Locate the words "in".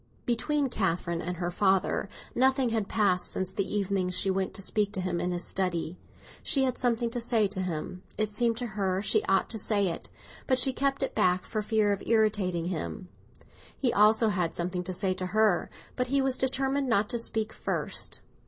5.21-5.29